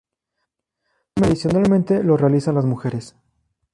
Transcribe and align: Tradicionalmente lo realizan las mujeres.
Tradicionalmente 1.13 2.03
lo 2.03 2.17
realizan 2.17 2.55
las 2.55 2.65
mujeres. 2.65 3.15